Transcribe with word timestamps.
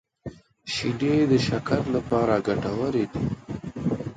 شیدې 0.73 1.15
د 1.31 1.33
شکر 1.47 1.81
لپاره 1.95 2.35
ګټورې 2.47 3.05
دي 3.11 3.25